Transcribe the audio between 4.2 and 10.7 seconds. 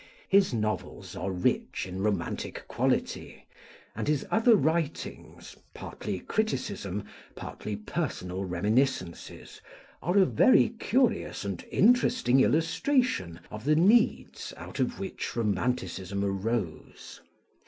other writings partly criticism, partly personal reminiscences are a very